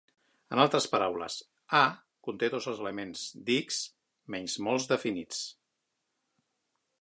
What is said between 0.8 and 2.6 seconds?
paraules, "A" conté